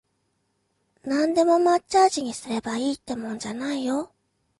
[1.03, 4.11] なんでも抹茶味にすればいいってもんじゃないよ